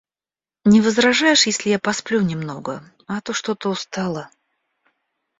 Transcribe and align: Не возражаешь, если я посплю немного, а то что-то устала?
Не 0.65 0.81
возражаешь, 0.81 1.45
если 1.45 1.69
я 1.69 1.77
посплю 1.77 2.21
немного, 2.21 2.83
а 3.05 3.21
то 3.21 3.33
что-то 3.33 3.69
устала? 3.69 4.31